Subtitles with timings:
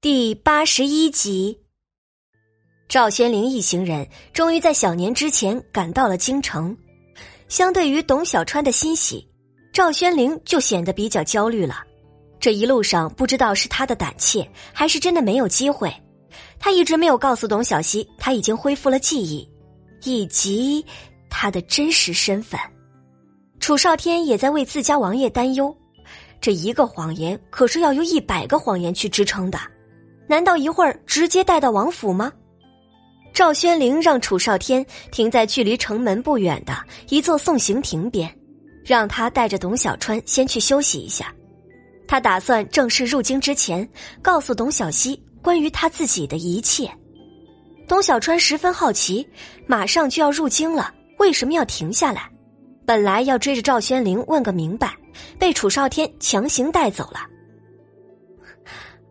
[0.00, 1.58] 第八十一集，
[2.88, 6.76] 赵宣灵一行人终于在小年之前赶到了京城。
[7.48, 9.28] 相对于董小川的欣喜，
[9.72, 11.82] 赵宣灵就显得比较焦虑了。
[12.38, 15.92] 这一路上，不知道是他的胆怯，还是真的没有机会。
[16.60, 19.50] 他一直没有告诉董小希，他已经恢复了记忆，
[20.04, 20.86] 以及
[21.28, 22.60] 他的真实身份。
[23.58, 25.76] 楚少天也在为自家王爷担忧，
[26.40, 29.58] 这一个谎言可是要用一百个谎言去支撑的。
[30.28, 32.32] 难道一会儿直接带到王府吗？
[33.32, 36.76] 赵宣灵让楚少天停在距离城门不远的
[37.08, 38.32] 一座送行亭边，
[38.84, 41.32] 让他带着董小川先去休息一下。
[42.06, 43.88] 他打算正式入京之前，
[44.20, 46.90] 告诉董小希关于他自己的一切。
[47.86, 49.26] 董小川十分好奇，
[49.66, 52.28] 马上就要入京了，为什么要停下来？
[52.84, 54.94] 本来要追着赵宣灵问个明白，
[55.38, 57.20] 被楚少天强行带走了。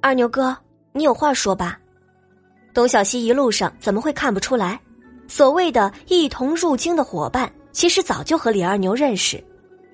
[0.02, 0.56] 二牛哥。
[0.98, 1.78] 你有话说吧，
[2.74, 4.80] 董小希一路上怎么会看不出来？
[5.28, 9.44] 所谓的一同入京的伙伴，其实早就和李二牛认识，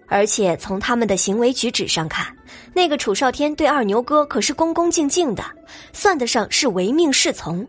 [0.07, 2.25] 而且从他们的行为举止上看，
[2.73, 5.43] 那个楚少天对二牛哥可是恭恭敬敬的，
[5.91, 7.67] 算得上是唯命是从。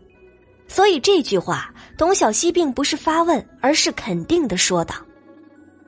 [0.67, 4.95] 所以这句话，董小希并不是发问，而是肯定的说道。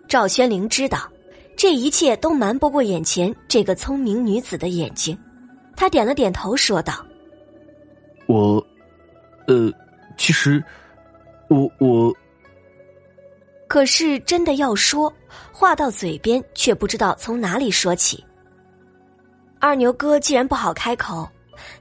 [0.10, 1.10] 赵宣灵知道，
[1.56, 5.18] 这一切都瞒不过眼前这个聪明女子的眼睛，
[5.76, 7.06] 他点了点头，说道。
[8.28, 8.66] 我，
[9.48, 9.72] 呃，
[10.18, 10.62] 其实，
[11.48, 12.14] 我我，
[13.68, 15.12] 可是真的要说
[15.52, 18.24] 话到嘴边，却不知道从哪里说起。
[19.60, 21.28] 二牛哥既然不好开口，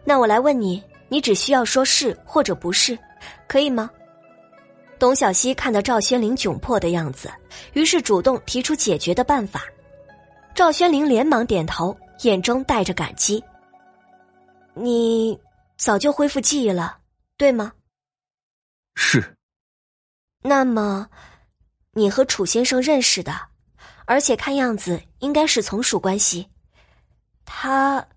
[0.04, 2.96] 那我来问你，你只需要说是或者不是，
[3.48, 3.90] 可以吗？
[4.98, 7.28] 董小希看到赵轩灵窘迫的样子，
[7.72, 9.62] 于是主动提出解决的办法。
[10.54, 13.42] 赵轩灵连忙点头，眼中带着感激。
[14.74, 15.38] 你。
[15.76, 17.00] 早就恢复记忆了，
[17.36, 17.72] 对吗？
[18.94, 19.36] 是。
[20.42, 21.10] 那么，
[21.92, 23.48] 你和楚先生认识的，
[24.06, 26.48] 而且看样子应该是从属关系。
[27.44, 28.08] 他，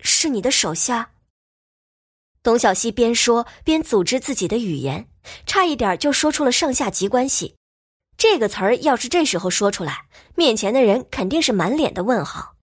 [0.00, 1.12] 是你的手下。
[2.42, 5.08] 董小希边说边组织自己的语言，
[5.46, 7.56] 差一点就说出了上下级关系。
[8.16, 12.56] 这个词儿要是这时候说出来，面前的人肯定是满脸的问号。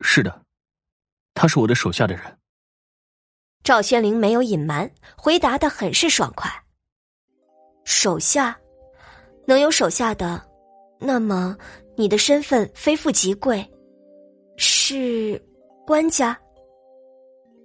[0.00, 0.42] 是的，
[1.34, 2.38] 他是我的手下的人。
[3.66, 6.48] 赵宣灵没有隐瞒，回答的很是爽快。
[7.82, 8.56] 手下，
[9.44, 10.40] 能有手下的，
[11.00, 11.56] 那么
[11.96, 13.68] 你的身份非富即贵，
[14.56, 15.44] 是
[15.84, 16.38] 官家。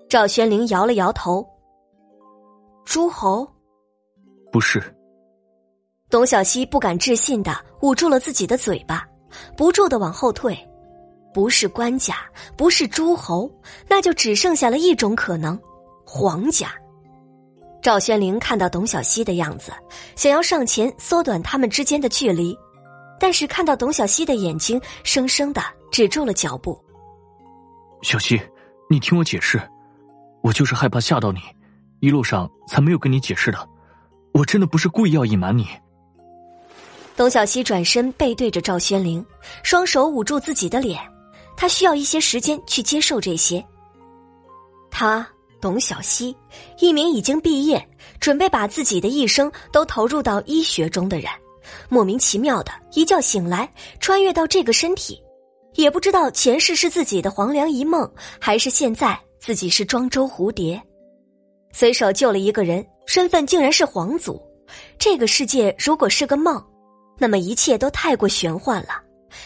[0.10, 1.48] 赵宣灵摇了摇头。
[2.84, 3.48] 诸侯，
[4.52, 4.82] 不是。
[6.10, 9.08] 董小希不敢置信的捂住了自己的嘴巴，
[9.56, 10.58] 不住的往后退。
[11.32, 12.16] 不是官家，
[12.58, 13.48] 不是诸侯，
[13.88, 15.56] 那就只剩下了一种可能。
[16.06, 16.74] 皇家，
[17.82, 19.72] 赵宣灵看到董小希的样子，
[20.16, 22.58] 想要上前缩短他们之间的距离，
[23.20, 25.62] 但是看到董小希的眼睛，生生的
[25.92, 26.80] 止住了脚步。
[28.02, 28.40] 小希，
[28.90, 29.62] 你听我解释，
[30.44, 31.40] 我就是害怕吓到你，
[32.02, 33.70] 一路上才没有跟你解释的，
[34.34, 35.68] 我真的不是故意要隐瞒你。
[37.16, 39.26] 董小希转身背对着赵宣灵，
[39.64, 41.00] 双手捂住自己的脸，
[41.56, 43.64] 他需要一些时间去接受这些。
[44.90, 45.28] 他。
[45.62, 46.36] 董小希，
[46.80, 47.82] 一名已经毕业、
[48.20, 51.32] 准备把自己的一生都投入到医学中的人，
[51.88, 55.22] 莫名其妙的一觉醒来，穿越到这个身体，
[55.76, 60.82] 也不知道前世是自己的黄粱一梦，还是现在自己是庄周蝴蝶。
[61.72, 64.42] 随手救了一个人，身份竟然是皇族。
[64.98, 66.62] 这个世界如果是个梦，
[67.18, 69.02] 那么一切都太过玄幻了。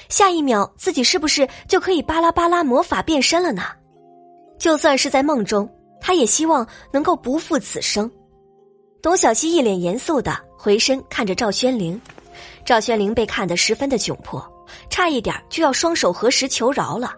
[0.09, 3.63] 下一秒，自己是不是就可以巴拉巴拉魔法变身了呢？
[4.57, 5.69] 就算是在梦中。
[6.05, 8.09] 他也希望能够不负此生。
[9.01, 11.99] 董小希一脸严肃的回身看着赵宣灵，
[12.63, 14.39] 赵宣灵被看得十分的窘迫，
[14.87, 17.11] 差一点就要双手合十求饶了。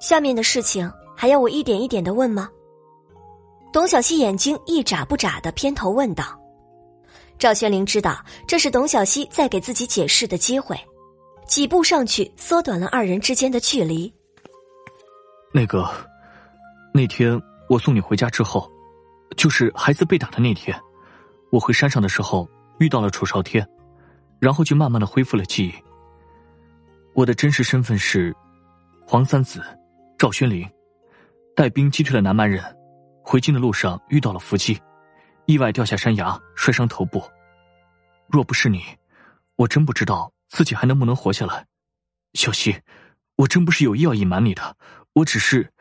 [0.00, 2.50] 下面的事情还要我一点一点的问吗？
[3.72, 6.36] 董小希眼睛一眨不眨的偏头问道。
[7.38, 10.76] 赵宣灵知道这是董小希在给自己解释的机会，
[11.46, 14.12] 几步上去缩短了二人之间的距离。
[15.52, 15.88] 那个，
[16.92, 17.40] 那天。
[17.72, 18.70] 我送你回家之后，
[19.34, 20.78] 就是孩子被打的那天，
[21.50, 22.46] 我回山上的时候
[22.78, 23.66] 遇到了楚少天，
[24.38, 25.72] 然后就慢慢的恢复了记忆。
[27.14, 28.36] 我的真实身份是
[29.06, 29.64] 黄三子
[30.18, 30.68] 赵轩林，
[31.56, 32.62] 带兵击退了南蛮人，
[33.24, 34.78] 回京的路上遇到了伏击，
[35.46, 37.24] 意外掉下山崖摔伤头部。
[38.28, 38.82] 若不是你，
[39.56, 41.64] 我真不知道自己还能不能活下来。
[42.34, 42.78] 小希，
[43.36, 44.76] 我真不是有意要隐瞒你的，
[45.14, 45.72] 我只是。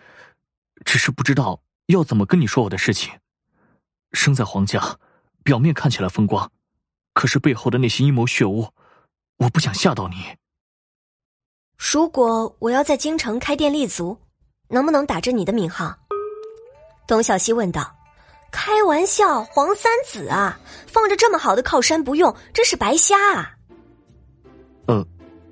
[0.83, 1.61] 只是不知道
[1.91, 3.13] 要怎么跟你说我的事情。
[4.13, 4.97] 生在皇家，
[5.43, 6.51] 表面看起来风光，
[7.13, 8.67] 可是背后的那些阴谋血污，
[9.37, 10.15] 我不想吓到你。
[11.77, 14.17] 如果我要在京城开店立足，
[14.67, 15.97] 能不能打着你的名号？
[17.07, 17.95] 董小希问道。
[18.51, 23.55] 开玩笑，黄三子啊，放着这么好的靠山不用，真是白瞎啊！
[24.87, 25.07] 呃，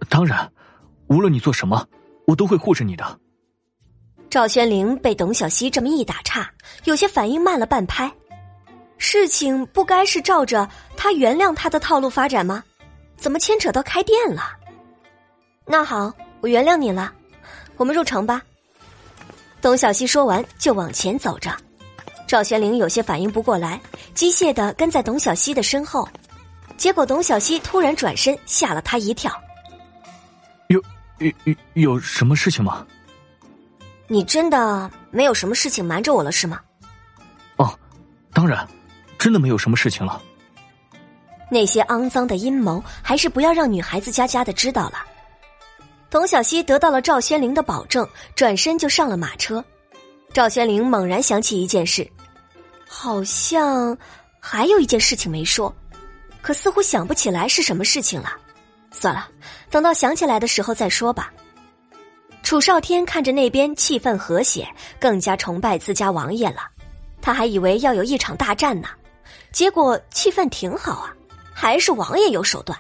[0.10, 0.52] 当然，
[1.08, 1.88] 无论你做什么，
[2.28, 3.20] 我都会护着你的。
[4.30, 6.48] 赵宣灵被董小希这么一打岔，
[6.84, 8.12] 有些反应慢了半拍。
[9.00, 12.64] 事情不该是照着他原谅他的套路发展吗？
[13.18, 14.44] 怎么牵扯到开店了？
[15.66, 17.12] 那好，我原谅你了，
[17.76, 18.42] 我们入城吧。
[19.62, 21.52] 董小希说完，就往前走着。
[22.28, 23.82] 赵玄灵有些反应不过来，
[24.14, 26.08] 机械的跟在董小希的身后，
[26.78, 29.34] 结果董小希突然转身，吓了他一跳。
[30.68, 30.80] 有
[31.18, 32.86] 有有有什么事情吗？
[34.12, 36.60] 你真的没有什么事情瞒着我了是吗？
[37.58, 37.78] 哦，
[38.34, 38.68] 当然，
[39.20, 40.20] 真的没有什么事情了。
[41.52, 45.06] 那些肮脏的阴谋，还是不要让女孩子家家的知道了。
[46.10, 49.64] 童小希得到了赵宣灵的保证，转身就上了马车。
[50.34, 52.10] 赵宣灵猛然想起一件事。
[52.88, 53.96] 好像
[54.40, 55.72] 还有一件事情没说，
[56.42, 58.34] 可似乎想不起来是什么事情了。
[58.90, 59.30] 算了，
[59.70, 61.32] 等到想起来的时候再说吧。
[62.50, 64.68] 楚少天看着那边气氛和谐，
[65.00, 66.68] 更加崇拜自家王爷了。
[67.22, 68.90] 他还以为要有一场大战呢，
[69.52, 71.14] 结果气氛挺好啊，
[71.54, 72.76] 还是王爷有手段。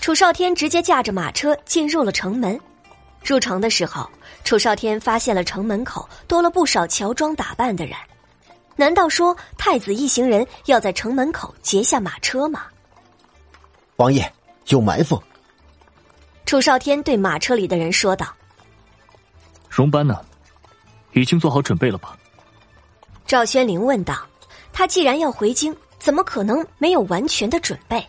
[0.00, 2.56] 楚少天直接驾着马车进入了城门。
[3.24, 4.08] 入城的时候，
[4.44, 7.96] 楚少天发现了城门口多了不少乔装打扮的人。
[8.76, 12.66] 难道说太子一行人要在城门口截下马车吗？
[13.96, 14.32] 王爷
[14.68, 15.20] 有埋伏。
[16.46, 18.32] 楚少天对马车里的人说道
[19.78, 20.20] ：“荣班呢？
[21.12, 22.18] 已经做好准备了吧？”
[23.24, 24.26] 赵宣灵问道
[24.74, 28.04] ：“他既然要回京，怎么可能没有完全的准备？”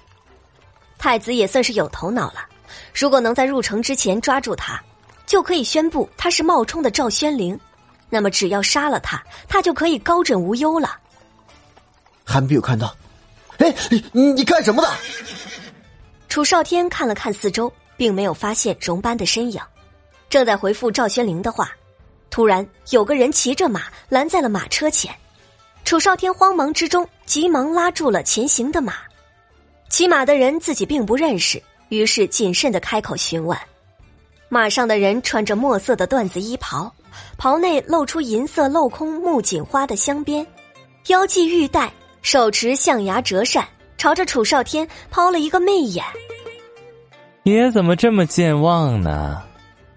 [0.98, 2.40] 太子也算是有头脑了，
[2.92, 4.82] 如果能在入城之前抓住他，
[5.28, 7.58] 就可以宣布他是冒充的赵宣灵。
[8.10, 10.98] 那么只要杀了他，他就可以高枕无忧了。
[12.26, 12.96] 还没有看到，
[13.60, 13.72] 哎，
[14.12, 14.90] 你干什么的？
[16.28, 19.62] 楚少天看了看四周，并没有发现荣班的身影，
[20.30, 21.72] 正在回复赵宣灵的话，
[22.30, 25.14] 突然有个人骑着马拦在了马车前。
[25.84, 28.94] 楚少天慌忙之中，急忙拉住了前行的马。
[29.90, 33.58] 骑马的人自己并不认识，于是谨慎的开口询问。
[34.48, 36.94] 马上的人穿着墨色的缎子衣袍。
[37.38, 40.46] 袍内露出银色镂空木槿花的镶边，
[41.08, 41.92] 腰系玉带，
[42.22, 43.68] 手持象牙折扇，
[43.98, 46.06] 朝着楚少天抛了一个媚眼。
[47.44, 49.42] 爷怎么这么健忘呢？